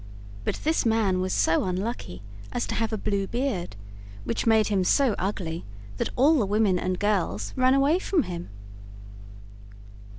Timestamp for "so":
1.31-1.63, 4.83-5.13